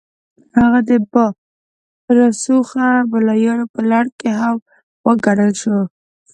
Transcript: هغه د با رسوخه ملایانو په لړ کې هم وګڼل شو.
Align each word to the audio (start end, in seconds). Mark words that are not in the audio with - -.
هغه 0.59 0.79
د 0.89 0.91
با 1.11 1.25
رسوخه 2.17 2.87
ملایانو 3.11 3.65
په 3.73 3.81
لړ 3.91 4.05
کې 4.19 4.29
هم 4.39 4.55
وګڼل 5.05 5.51
شو. 5.61 5.77